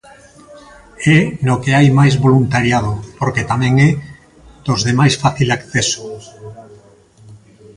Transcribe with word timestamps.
É 1.15 1.17
no 1.45 1.55
que 1.63 1.71
hai 1.77 1.87
máis 1.99 2.13
voluntariado 2.25 2.91
porque 3.19 3.47
tamén 3.51 3.73
é 3.87 3.89
dos 4.65 4.79
de 4.87 4.93
máis 4.99 5.13
fácil 5.23 5.47
acceso. 5.57 6.01